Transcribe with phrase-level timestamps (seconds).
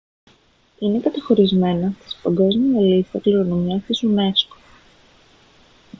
[0.79, 4.57] είναι καταχωρισμένα στην παγκόσμια λίστα κληρονομιάς της unesco